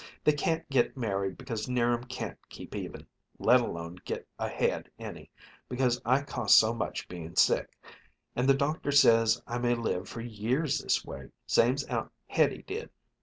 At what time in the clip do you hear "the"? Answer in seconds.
8.49-8.55